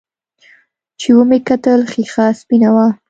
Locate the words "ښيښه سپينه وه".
1.91-2.87